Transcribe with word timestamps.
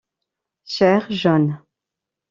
Chair 0.65 1.05
jaune. 1.11 1.61